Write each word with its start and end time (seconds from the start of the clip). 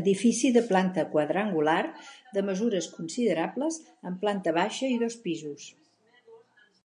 Edifici 0.00 0.50
de 0.56 0.62
planta 0.72 1.06
quadrangular, 1.14 1.78
de 2.36 2.44
mesures 2.50 2.92
considerables, 3.00 3.82
amb 4.12 4.24
planta 4.26 4.58
baixa 4.62 4.96
i 4.98 5.04
dos 5.08 5.22
pisos. 5.28 5.70